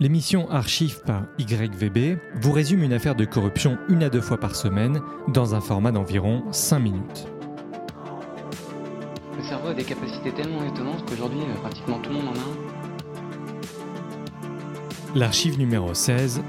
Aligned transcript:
L'émission 0.00 0.48
Archive 0.48 1.00
par 1.00 1.24
YVB 1.40 2.20
vous 2.36 2.52
résume 2.52 2.84
une 2.84 2.92
affaire 2.92 3.16
de 3.16 3.24
corruption 3.24 3.78
une 3.88 4.04
à 4.04 4.08
deux 4.08 4.20
fois 4.20 4.38
par 4.38 4.54
semaine 4.54 5.00
dans 5.26 5.56
un 5.56 5.60
format 5.60 5.90
d'environ 5.90 6.44
5 6.52 6.78
minutes. 6.78 7.26
Le 9.36 9.42
cerveau 9.42 9.68
a 9.68 9.74
des 9.74 9.82
capacités 9.82 10.30
tellement 10.30 10.64
étonnantes 10.64 11.04
qu'aujourd'hui, 11.04 11.40
euh, 11.40 11.54
pratiquement 11.60 11.98
tout 11.98 12.10
le 12.10 12.16
monde 12.16 12.28
en 12.28 12.34
a 12.34 12.42
un. 15.14 15.18
L'archive 15.18 15.58
numéro 15.58 15.92
16, 15.92 16.42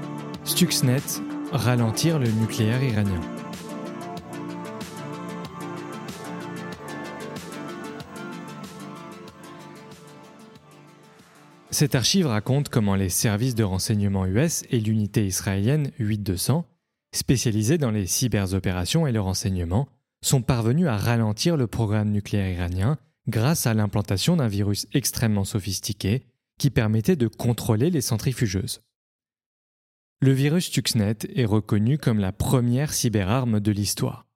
Stuxnet, 0.44 1.02
ralentir 1.50 2.20
le 2.20 2.28
nucléaire 2.28 2.84
iranien. 2.84 3.20
Cette 11.72 11.94
archive 11.94 12.26
raconte 12.26 12.68
comment 12.68 12.96
les 12.96 13.08
services 13.08 13.54
de 13.54 13.62
renseignement 13.62 14.26
US 14.26 14.64
et 14.70 14.80
l'unité 14.80 15.24
israélienne 15.24 15.92
8200, 16.00 16.66
spécialisés 17.14 17.78
dans 17.78 17.92
les 17.92 18.06
cyberopérations 18.06 19.06
et 19.06 19.12
le 19.12 19.20
renseignement, 19.20 19.88
sont 20.20 20.42
parvenus 20.42 20.88
à 20.88 20.96
ralentir 20.96 21.56
le 21.56 21.68
programme 21.68 22.10
nucléaire 22.10 22.50
iranien 22.50 22.98
grâce 23.28 23.66
à 23.66 23.74
l'implantation 23.74 24.36
d'un 24.36 24.48
virus 24.48 24.88
extrêmement 24.94 25.44
sophistiqué 25.44 26.24
qui 26.58 26.70
permettait 26.70 27.16
de 27.16 27.28
contrôler 27.28 27.90
les 27.90 28.00
centrifugeuses. 28.00 28.82
Le 30.20 30.32
virus 30.32 30.66
Stuxnet 30.66 31.18
est 31.34 31.44
reconnu 31.44 31.98
comme 31.98 32.18
la 32.18 32.32
première 32.32 32.92
cyberarme 32.92 33.60
de 33.60 33.70
l'histoire. 33.70 34.26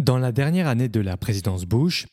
Dans 0.00 0.18
la 0.18 0.32
dernière 0.32 0.68
année 0.68 0.88
de 0.88 1.00
la 1.00 1.16
présidence 1.16 1.66
Bush, 1.66 2.06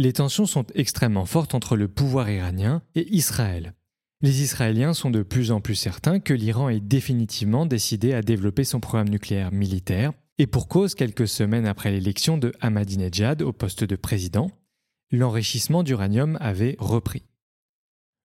les 0.00 0.14
tensions 0.14 0.46
sont 0.46 0.64
extrêmement 0.74 1.26
fortes 1.26 1.54
entre 1.54 1.76
le 1.76 1.86
pouvoir 1.86 2.30
iranien 2.30 2.82
et 2.94 3.06
Israël. 3.14 3.74
Les 4.22 4.42
Israéliens 4.42 4.94
sont 4.94 5.10
de 5.10 5.22
plus 5.22 5.50
en 5.50 5.60
plus 5.60 5.74
certains 5.74 6.20
que 6.20 6.32
l'Iran 6.32 6.70
est 6.70 6.80
définitivement 6.80 7.66
décidé 7.66 8.14
à 8.14 8.22
développer 8.22 8.64
son 8.64 8.80
programme 8.80 9.10
nucléaire 9.10 9.52
militaire, 9.52 10.12
et 10.38 10.46
pour 10.46 10.68
cause 10.68 10.94
quelques 10.94 11.28
semaines 11.28 11.66
après 11.66 11.90
l'élection 11.90 12.38
de 12.38 12.52
Ahmadinejad 12.60 13.42
au 13.42 13.52
poste 13.52 13.84
de 13.84 13.96
président, 13.96 14.50
l'enrichissement 15.10 15.82
d'uranium 15.82 16.38
avait 16.40 16.76
repris. 16.78 17.24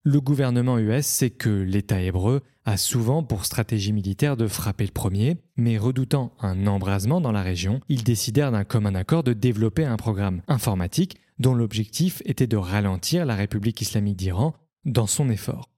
Le 0.04 0.22
gouvernement 0.22 0.78
US 0.78 1.06
sait 1.06 1.32
que 1.32 1.50
l'État 1.50 2.02
hébreu 2.02 2.42
a 2.64 2.78
souvent 2.78 3.22
pour 3.22 3.44
stratégie 3.44 3.92
militaire 3.92 4.38
de 4.38 4.48
frapper 4.48 4.86
le 4.86 4.92
premier, 4.92 5.38
mais 5.58 5.78
redoutant 5.78 6.32
un 6.40 6.68
embrasement 6.68 7.20
dans 7.20 7.32
la 7.34 7.42
région, 7.42 7.82
ils 7.90 8.04
décidèrent 8.04 8.52
d'un 8.52 8.64
commun 8.64 8.96
accord 8.96 9.24
de 9.24 9.34
développer 9.34 9.84
un 9.84 9.98
programme 9.98 10.42
informatique 10.48 11.18
dont 11.38 11.54
l'objectif 11.54 12.22
était 12.26 12.48
de 12.48 12.58
ralentir 12.58 13.26
la 13.26 13.36
République 13.36 13.82
islamique 13.82 14.18
d'Iran 14.18 14.56
dans 14.86 15.08
son 15.08 15.30
effort. 15.30 15.70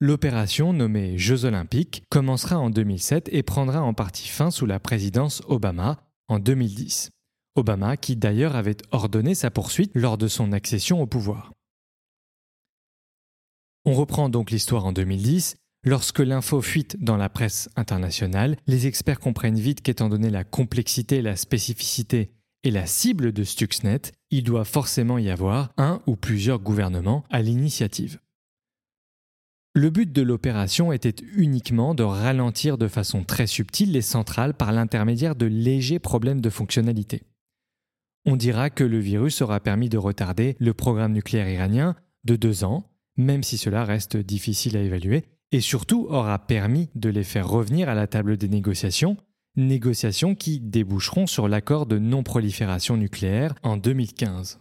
L'opération 0.00 0.72
nommée 0.72 1.16
Jeux 1.16 1.44
olympiques 1.44 2.04
commencera 2.10 2.58
en 2.58 2.70
2007 2.70 3.28
et 3.32 3.42
prendra 3.42 3.82
en 3.82 3.94
partie 3.94 4.26
fin 4.26 4.50
sous 4.50 4.66
la 4.66 4.80
présidence 4.80 5.42
Obama 5.46 6.02
en 6.28 6.38
2010. 6.40 7.10
Obama 7.54 7.96
qui 7.96 8.16
d'ailleurs 8.16 8.56
avait 8.56 8.78
ordonné 8.90 9.34
sa 9.34 9.50
poursuite 9.50 9.92
lors 9.94 10.18
de 10.18 10.26
son 10.26 10.52
accession 10.52 11.00
au 11.00 11.06
pouvoir. 11.06 11.52
On 13.84 13.94
reprend 13.94 14.28
donc 14.28 14.50
l'histoire 14.50 14.86
en 14.86 14.92
2010. 14.92 15.56
Lorsque 15.84 16.20
l'info 16.20 16.62
fuite 16.62 16.96
dans 17.02 17.16
la 17.16 17.28
presse 17.28 17.68
internationale, 17.76 18.56
les 18.66 18.86
experts 18.86 19.18
comprennent 19.18 19.58
vite 19.58 19.82
qu'étant 19.82 20.08
donné 20.08 20.30
la 20.30 20.44
complexité, 20.44 21.22
la 21.22 21.36
spécificité 21.36 22.32
et 22.64 22.70
la 22.70 22.86
cible 22.86 23.32
de 23.32 23.44
Stuxnet, 23.44 24.12
il 24.30 24.44
doit 24.44 24.64
forcément 24.64 25.18
y 25.18 25.30
avoir 25.30 25.72
un 25.76 26.00
ou 26.06 26.16
plusieurs 26.16 26.60
gouvernements 26.60 27.24
à 27.30 27.42
l'initiative. 27.42 28.18
Le 29.74 29.88
but 29.88 30.12
de 30.12 30.22
l'opération 30.22 30.92
était 30.92 31.24
uniquement 31.34 31.94
de 31.94 32.02
ralentir 32.02 32.76
de 32.76 32.88
façon 32.88 33.24
très 33.24 33.46
subtile 33.46 33.92
les 33.92 34.02
centrales 34.02 34.54
par 34.54 34.70
l'intermédiaire 34.70 35.34
de 35.34 35.46
légers 35.46 35.98
problèmes 35.98 36.42
de 36.42 36.50
fonctionnalité. 36.50 37.22
On 38.26 38.36
dira 38.36 38.70
que 38.70 38.84
le 38.84 38.98
virus 38.98 39.40
aura 39.40 39.60
permis 39.60 39.88
de 39.88 39.98
retarder 39.98 40.56
le 40.60 40.74
programme 40.74 41.12
nucléaire 41.12 41.48
iranien 41.48 41.96
de 42.24 42.36
deux 42.36 42.64
ans, 42.64 42.90
même 43.16 43.42
si 43.42 43.56
cela 43.56 43.84
reste 43.84 44.16
difficile 44.16 44.76
à 44.76 44.82
évaluer, 44.82 45.24
et 45.52 45.60
surtout 45.60 46.06
aura 46.08 46.38
permis 46.38 46.90
de 46.94 47.08
les 47.08 47.24
faire 47.24 47.48
revenir 47.48 47.88
à 47.88 47.94
la 47.94 48.06
table 48.06 48.36
des 48.36 48.48
négociations 48.48 49.16
négociations 49.56 50.34
qui 50.34 50.60
déboucheront 50.60 51.26
sur 51.26 51.48
l'accord 51.48 51.86
de 51.86 51.98
non-prolifération 51.98 52.96
nucléaire 52.96 53.54
en 53.62 53.76
2015. 53.76 54.60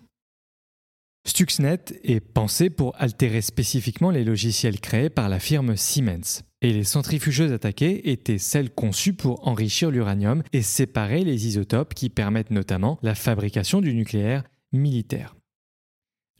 Stuxnet 1.27 1.85
est 2.03 2.19
pensé 2.19 2.69
pour 2.69 2.95
altérer 2.97 3.41
spécifiquement 3.41 4.09
les 4.09 4.23
logiciels 4.23 4.79
créés 4.79 5.11
par 5.11 5.29
la 5.29 5.39
firme 5.39 5.77
Siemens, 5.77 6.41
et 6.61 6.73
les 6.73 6.83
centrifugeuses 6.83 7.51
attaquées 7.51 8.11
étaient 8.11 8.39
celles 8.39 8.71
conçues 8.71 9.13
pour 9.13 9.47
enrichir 9.47 9.91
l'uranium 9.91 10.41
et 10.51 10.63
séparer 10.63 11.23
les 11.23 11.47
isotopes 11.47 11.93
qui 11.93 12.09
permettent 12.09 12.51
notamment 12.51 12.97
la 13.03 13.13
fabrication 13.13 13.81
du 13.81 13.93
nucléaire 13.93 14.43
militaire. 14.71 15.35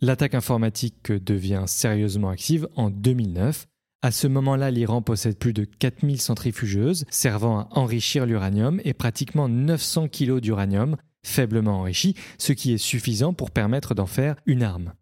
L'attaque 0.01 0.33
informatique 0.33 1.11
devient 1.11 1.65
sérieusement 1.67 2.29
active 2.29 2.67
en 2.75 2.89
2009 2.89 3.67
à 4.03 4.11
ce 4.11 4.27
moment-là, 4.27 4.71
l'Iran 4.71 5.01
possède 5.01 5.37
plus 5.37 5.53
de 5.53 5.63
4000 5.63 6.19
centrifugeuses 6.19 7.05
servant 7.09 7.59
à 7.59 7.69
enrichir 7.71 8.25
l'uranium 8.25 8.81
et 8.83 8.93
pratiquement 8.93 9.47
900 9.47 10.07
kg 10.07 10.39
d'uranium 10.39 10.97
faiblement 11.23 11.79
enrichi, 11.79 12.15
ce 12.39 12.51
qui 12.51 12.73
est 12.73 12.79
suffisant 12.79 13.33
pour 13.33 13.51
permettre 13.51 13.93
d'en 13.93 14.07
faire 14.07 14.35
une 14.47 14.63
arme. 14.63 14.93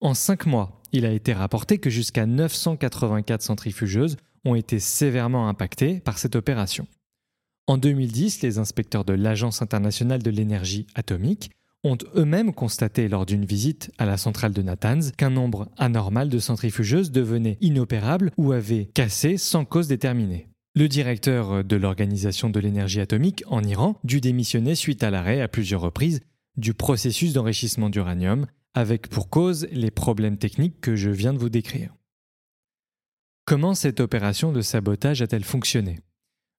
En 0.00 0.12
5 0.12 0.44
mois, 0.44 0.82
il 0.92 1.06
a 1.06 1.10
été 1.10 1.32
rapporté 1.32 1.78
que 1.78 1.88
jusqu'à 1.88 2.26
984 2.26 3.40
centrifugeuses 3.40 4.16
ont 4.44 4.54
été 4.54 4.78
sévèrement 4.78 5.48
impactées 5.48 6.00
par 6.00 6.18
cette 6.18 6.36
opération. 6.36 6.86
En 7.66 7.78
2010, 7.78 8.42
les 8.42 8.58
inspecteurs 8.58 9.06
de 9.06 9.14
l'Agence 9.14 9.62
internationale 9.62 10.22
de 10.22 10.30
l'énergie 10.30 10.86
atomique 10.94 11.50
ont 11.84 11.98
eux-mêmes 12.16 12.52
constaté 12.52 13.08
lors 13.08 13.26
d'une 13.26 13.44
visite 13.44 13.92
à 13.98 14.06
la 14.06 14.16
centrale 14.16 14.52
de 14.52 14.62
Natanz 14.62 15.12
qu'un 15.16 15.30
nombre 15.30 15.68
anormal 15.76 16.28
de 16.28 16.38
centrifugeuses 16.38 17.12
devenait 17.12 17.58
inopérable 17.60 18.32
ou 18.36 18.52
avait 18.52 18.86
cassé 18.86 19.36
sans 19.36 19.64
cause 19.64 19.86
déterminée. 19.86 20.48
Le 20.74 20.88
directeur 20.88 21.62
de 21.62 21.76
l'Organisation 21.76 22.50
de 22.50 22.58
l'énergie 22.58 23.00
atomique 23.00 23.44
en 23.46 23.62
Iran 23.62 23.96
dut 24.02 24.20
démissionner 24.20 24.74
suite 24.74 25.04
à 25.04 25.10
l'arrêt 25.10 25.40
à 25.40 25.46
plusieurs 25.46 25.82
reprises 25.82 26.20
du 26.56 26.74
processus 26.74 27.32
d'enrichissement 27.32 27.90
d'uranium, 27.90 28.46
avec 28.74 29.08
pour 29.08 29.28
cause 29.28 29.68
les 29.70 29.90
problèmes 29.90 30.38
techniques 30.38 30.80
que 30.80 30.96
je 30.96 31.10
viens 31.10 31.32
de 31.32 31.38
vous 31.38 31.48
décrire. 31.48 31.94
Comment 33.44 33.74
cette 33.74 34.00
opération 34.00 34.52
de 34.52 34.62
sabotage 34.62 35.22
a-t-elle 35.22 35.44
fonctionné? 35.44 36.00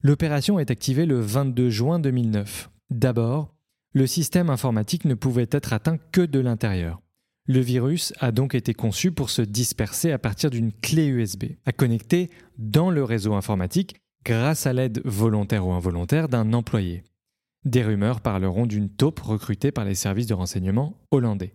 L'opération 0.04 0.60
est 0.60 0.70
activée 0.70 1.06
le 1.06 1.20
22 1.20 1.70
juin 1.70 2.00
2009. 2.00 2.70
D'abord, 2.92 3.55
le 3.96 4.08
système 4.08 4.50
informatique 4.50 5.06
ne 5.06 5.14
pouvait 5.14 5.48
être 5.50 5.72
atteint 5.72 5.98
que 6.12 6.20
de 6.20 6.40
l'intérieur. 6.40 7.02
Le 7.48 7.62
virus 7.62 8.14
a 8.20 8.34
donc 8.34 8.54
été 8.54 8.74
conçu 8.74 9.14
pour 9.14 9.30
se 9.30 9.42
disperser 9.42 10.12
à 10.12 10.20
partir 10.20 10.50
d'une 10.50 10.74
clé 10.74 11.08
USB, 11.08 11.46
à 11.66 11.72
connecter 11.72 12.30
dans 12.58 12.90
le 12.90 13.06
réseau 13.06 13.36
informatique 13.36 13.96
grâce 14.26 14.68
à 14.68 14.74
l'aide 14.74 15.02
volontaire 15.06 15.66
ou 15.66 15.72
involontaire 15.72 16.28
d'un 16.28 16.52
employé. 16.52 17.04
Des 17.64 17.84
rumeurs 17.84 18.20
parleront 18.20 18.66
d'une 18.66 18.90
taupe 18.90 19.22
recrutée 19.22 19.72
par 19.72 19.86
les 19.86 19.96
services 19.96 20.28
de 20.28 20.34
renseignement 20.34 21.00
hollandais. 21.12 21.54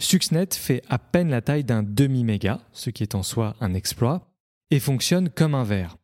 Stuxnet 0.00 0.50
fait 0.52 0.82
à 0.88 1.00
peine 1.00 1.28
la 1.28 1.42
taille 1.42 1.64
d'un 1.64 1.82
demi-méga, 1.82 2.60
ce 2.72 2.90
qui 2.90 3.02
est 3.02 3.16
en 3.16 3.24
soi 3.24 3.56
un 3.60 3.74
exploit, 3.74 4.30
et 4.70 4.78
fonctionne 4.78 5.28
comme 5.28 5.56
un 5.56 5.64
verre. 5.64 5.96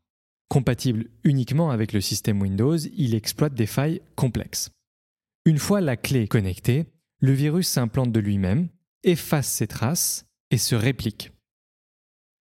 Compatible 0.48 1.06
uniquement 1.22 1.70
avec 1.70 1.93
le 1.93 2.00
système 2.00 2.43
Windows, 2.43 2.76
il 2.76 3.14
exploite 3.14 3.54
des 3.54 3.66
failles 3.66 4.03
complexes. 4.16 4.70
Une 5.47 5.59
fois 5.59 5.82
la 5.82 5.99
clé 5.99 6.27
connectée, 6.27 6.87
le 7.21 7.32
virus 7.32 7.69
s'implante 7.69 8.10
de 8.10 8.21
lui-même, 8.21 8.71
efface 9.03 9.47
ses 9.47 9.66
traces 9.66 10.25
et 10.50 10.56
se 10.56 10.75
réplique. 10.75 11.32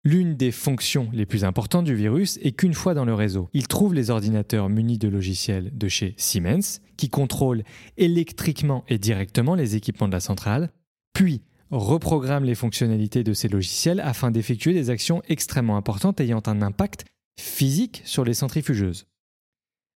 L'une 0.06 0.38
des 0.38 0.52
fonctions 0.52 1.10
les 1.12 1.26
plus 1.26 1.44
importantes 1.44 1.84
du 1.84 1.94
virus 1.94 2.40
est 2.42 2.54
qu'une 2.54 2.74
fois 2.74 2.94
dans 2.94 3.04
le 3.04 3.14
réseau, 3.14 3.50
il 3.52 3.68
trouve 3.68 3.94
les 3.94 4.12
ordinateurs 4.12 4.70
munis 4.70 4.98
de 4.98 5.10
logiciels 5.10 5.78
de 5.78 5.88
chez 5.90 6.14
Siemens, 6.16 6.80
qui 6.96 7.10
contrôlent 7.10 7.66
électriquement 7.98 8.86
et 8.88 8.98
directement 8.98 9.56
les 9.56 9.76
équipements 9.76 10.08
de 10.08 10.14
la 10.14 10.22
centrale, 10.22 10.72
puis 11.12 11.42
reprogramme 11.72 12.46
les 12.46 12.56
fonctionnalités 12.56 13.26
de 13.26 13.34
ces 13.34 13.50
logiciels 13.50 14.00
afin 14.00 14.32
d'effectuer 14.32 14.74
des 14.74 14.90
actions 14.90 15.22
extrêmement 15.28 15.76
importantes 15.76 16.22
ayant 16.22 16.44
un 16.46 16.62
impact 16.62 17.04
physique 17.38 18.04
sur 18.06 18.24
les 18.24 18.36
centrifugeuses. 18.36 19.06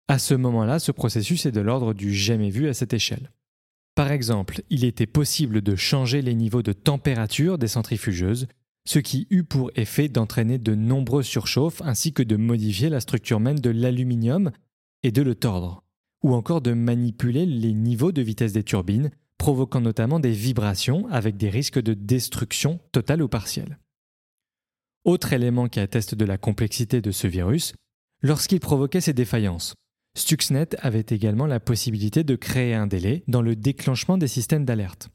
À 0.10 0.18
ce 0.18 0.34
moment-là, 0.34 0.80
ce 0.80 0.92
processus 0.92 1.46
est 1.46 1.52
de 1.52 1.62
l'ordre 1.62 1.94
du 1.94 2.16
jamais 2.16 2.50
vu 2.50 2.68
à 2.68 2.74
cette 2.74 2.96
échelle. 2.96 3.32
Par 3.94 4.12
exemple, 4.12 4.64
il 4.72 4.84
était 4.84 5.06
possible 5.06 5.62
de 5.62 5.76
changer 5.76 6.24
les 6.24 6.34
niveaux 6.34 6.64
de 6.64 6.74
température 6.74 7.60
des 7.60 7.68
centrifugeuses, 7.68 8.48
ce 8.88 8.98
qui 8.98 9.28
eut 9.30 9.44
pour 9.44 9.70
effet 9.76 10.10
d'entraîner 10.10 10.58
de 10.58 10.74
nombreuses 10.74 11.28
surchauffes 11.28 11.84
ainsi 11.84 12.12
que 12.12 12.24
de 12.24 12.38
modifier 12.38 12.90
la 12.90 13.02
structure 13.02 13.40
même 13.40 13.60
de 13.60 13.70
l'aluminium 13.70 14.50
et 15.04 15.12
de 15.12 15.22
le 15.22 15.36
tordre, 15.36 15.84
ou 16.24 16.34
encore 16.34 16.62
de 16.62 16.74
manipuler 16.74 17.46
les 17.46 17.74
niveaux 17.74 18.12
de 18.12 18.24
vitesse 18.24 18.54
des 18.54 18.64
turbines, 18.64 19.12
provoquant 19.38 19.80
notamment 19.80 20.20
des 20.20 20.32
vibrations 20.32 21.08
avec 21.10 21.38
des 21.38 21.52
risques 21.52 21.80
de 21.80 21.94
destruction 21.94 22.80
totale 22.92 23.22
ou 23.22 23.28
partielle. 23.28 23.78
Autre 25.04 25.34
élément 25.34 25.68
qui 25.68 25.80
atteste 25.80 26.16
de 26.16 26.26
la 26.26 26.40
complexité 26.40 27.00
de 27.00 27.12
ce 27.12 27.28
virus, 27.28 27.74
lorsqu'il 28.24 28.60
provoquait 28.60 29.02
ces 29.02 29.14
défaillances, 29.14 29.76
Stuxnet 30.16 30.70
avait 30.80 31.06
également 31.10 31.46
la 31.46 31.60
possibilité 31.60 32.24
de 32.24 32.36
créer 32.36 32.74
un 32.74 32.88
délai 32.88 33.24
dans 33.28 33.42
le 33.42 33.56
déclenchement 33.56 34.18
des 34.18 34.28
systèmes 34.28 34.66
d'alerte. 34.66 35.10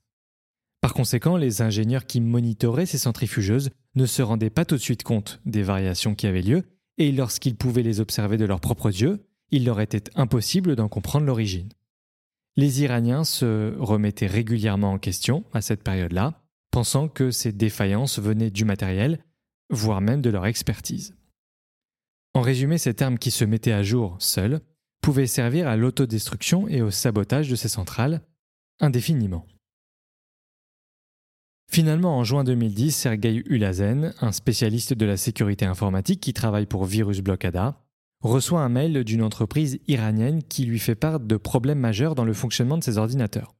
Par 0.80 0.94
conséquent, 0.94 1.36
les 1.36 1.62
ingénieurs 1.62 2.06
qui 2.06 2.20
monitoraient 2.20 2.86
ces 2.86 2.98
centrifugeuses 2.98 3.70
ne 3.94 4.06
se 4.06 4.22
rendaient 4.22 4.50
pas 4.50 4.64
tout 4.64 4.76
de 4.76 4.80
suite 4.80 5.02
compte 5.02 5.40
des 5.46 5.62
variations 5.62 6.14
qui 6.14 6.26
avaient 6.26 6.42
lieu, 6.42 6.64
et 6.98 7.10
lorsqu'ils 7.10 7.56
pouvaient 7.56 7.82
les 7.82 8.00
observer 8.00 8.36
de 8.36 8.44
leurs 8.44 8.60
propres 8.60 8.90
yeux, 8.90 9.26
il 9.50 9.64
leur 9.64 9.80
était 9.80 10.10
impossible 10.14 10.76
d'en 10.76 10.88
comprendre 10.88 11.26
l'origine. 11.26 11.68
Les 12.56 12.82
Iraniens 12.82 13.24
se 13.24 13.74
remettaient 13.78 14.26
régulièrement 14.26 14.92
en 14.92 14.98
question 14.98 15.44
à 15.52 15.60
cette 15.60 15.82
période-là, 15.82 16.42
pensant 16.70 17.08
que 17.08 17.30
ces 17.30 17.52
défaillances 17.52 18.18
venaient 18.18 18.50
du 18.50 18.64
matériel, 18.64 19.24
voire 19.70 20.00
même 20.00 20.22
de 20.22 20.30
leur 20.30 20.46
expertise. 20.46 21.16
En 22.34 22.42
résumé, 22.42 22.78
cette 22.78 23.00
arme 23.00 23.18
qui 23.18 23.30
se 23.30 23.44
mettait 23.44 23.72
à 23.72 23.82
jour 23.82 24.16
seule 24.18 24.60
pouvait 25.04 25.26
servir 25.26 25.68
à 25.68 25.76
l'autodestruction 25.76 26.66
et 26.66 26.80
au 26.80 26.90
sabotage 26.90 27.50
de 27.50 27.56
ces 27.56 27.68
centrales 27.68 28.22
indéfiniment. 28.80 29.46
Finalement, 31.70 32.16
en 32.16 32.24
juin 32.24 32.42
2010, 32.42 32.90
Sergei 32.90 33.42
Ulazen, 33.44 34.14
un 34.22 34.32
spécialiste 34.32 34.94
de 34.94 35.04
la 35.04 35.18
sécurité 35.18 35.66
informatique 35.66 36.20
qui 36.20 36.32
travaille 36.32 36.64
pour 36.64 36.86
Virus 36.86 37.20
Blockada, 37.20 37.84
reçoit 38.22 38.62
un 38.62 38.70
mail 38.70 39.04
d'une 39.04 39.22
entreprise 39.22 39.78
iranienne 39.88 40.42
qui 40.42 40.64
lui 40.64 40.78
fait 40.78 40.94
part 40.94 41.20
de 41.20 41.36
problèmes 41.36 41.80
majeurs 41.80 42.14
dans 42.14 42.24
le 42.24 42.32
fonctionnement 42.32 42.78
de 42.78 42.84
ses 42.84 42.96
ordinateurs. 42.96 43.54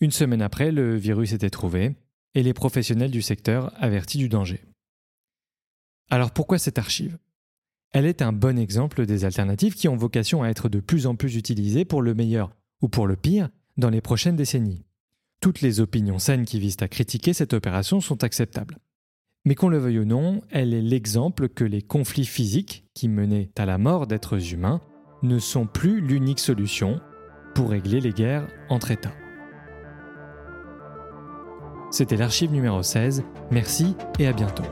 Une 0.00 0.12
semaine 0.12 0.40
après, 0.40 0.72
le 0.72 0.96
virus 0.96 1.34
était 1.34 1.50
trouvé 1.50 1.94
et 2.34 2.42
les 2.42 2.54
professionnels 2.54 3.10
du 3.10 3.20
secteur 3.20 3.70
avertis 3.76 4.16
du 4.16 4.30
danger. 4.30 4.64
Alors 6.08 6.30
pourquoi 6.30 6.56
cette 6.56 6.78
archive? 6.78 7.18
Elle 7.92 8.06
est 8.06 8.22
un 8.22 8.32
bon 8.32 8.56
exemple 8.56 9.04
des 9.04 9.24
alternatives 9.24 9.74
qui 9.74 9.88
ont 9.88 9.96
vocation 9.96 10.42
à 10.42 10.48
être 10.48 10.68
de 10.68 10.78
plus 10.78 11.06
en 11.06 11.16
plus 11.16 11.36
utilisées 11.36 11.84
pour 11.84 12.02
le 12.02 12.14
meilleur 12.14 12.54
ou 12.82 12.88
pour 12.88 13.06
le 13.06 13.16
pire 13.16 13.48
dans 13.76 13.90
les 13.90 14.00
prochaines 14.00 14.36
décennies. 14.36 14.84
Toutes 15.40 15.60
les 15.60 15.80
opinions 15.80 16.18
saines 16.18 16.44
qui 16.44 16.60
visent 16.60 16.76
à 16.80 16.88
critiquer 16.88 17.32
cette 17.32 17.52
opération 17.52 18.00
sont 18.00 18.22
acceptables. 18.22 18.78
Mais 19.44 19.54
qu'on 19.54 19.70
le 19.70 19.78
veuille 19.78 20.00
ou 20.00 20.04
non, 20.04 20.42
elle 20.50 20.74
est 20.74 20.82
l'exemple 20.82 21.48
que 21.48 21.64
les 21.64 21.82
conflits 21.82 22.26
physiques, 22.26 22.84
qui 22.94 23.08
menaient 23.08 23.50
à 23.56 23.66
la 23.66 23.78
mort 23.78 24.06
d'êtres 24.06 24.52
humains, 24.52 24.80
ne 25.22 25.38
sont 25.38 25.66
plus 25.66 26.00
l'unique 26.00 26.40
solution 26.40 27.00
pour 27.54 27.70
régler 27.70 28.00
les 28.00 28.12
guerres 28.12 28.46
entre 28.68 28.90
États. 28.90 29.14
C'était 31.90 32.16
l'archive 32.16 32.52
numéro 32.52 32.82
16. 32.82 33.24
Merci 33.50 33.96
et 34.18 34.26
à 34.26 34.32
bientôt. 34.32 34.64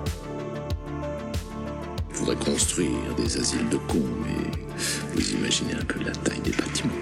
Faudrait 2.18 2.44
construire 2.44 3.14
des 3.16 3.38
asiles 3.38 3.68
de 3.68 3.76
cons, 3.76 4.02
mais 4.24 4.50
vous 5.14 5.30
imaginez 5.34 5.74
un 5.74 5.84
peu 5.84 6.02
la 6.02 6.10
taille 6.10 6.40
des 6.40 6.50
bâtiments. 6.50 6.92